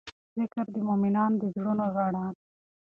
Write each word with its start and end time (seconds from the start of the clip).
ذکر 0.37 0.65
د 0.75 0.77
مؤمنانو 0.87 1.35
د 1.41 1.43
زړونو 1.55 1.85
رڼا 1.95 2.25
ده. 2.33 2.37